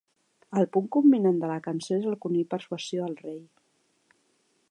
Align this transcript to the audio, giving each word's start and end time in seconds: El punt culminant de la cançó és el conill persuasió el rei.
El 0.61 0.67
punt 0.77 0.87
culminant 0.95 1.37
de 1.43 1.49
la 1.51 1.57
cançó 1.67 1.99
és 1.99 2.09
el 2.13 2.17
conill 2.25 2.49
persuasió 2.55 3.05
el 3.11 3.15
rei. 3.21 3.39